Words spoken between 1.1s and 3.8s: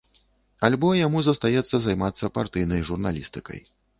застаецца займацца партыйнай журналістыкай.